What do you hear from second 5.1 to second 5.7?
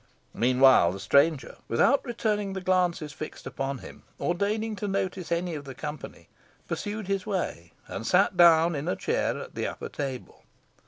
any of